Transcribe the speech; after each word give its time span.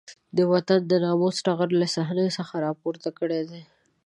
د 0.37 0.39
وطن 0.53 0.81
د 0.87 0.93
ناموس 1.03 1.35
ټغر 1.45 1.69
له 1.81 1.87
صحنې 1.95 2.27
څخه 2.37 2.53
راپورته 2.65 3.09
کړی 3.19 3.41
دی. 3.51 3.61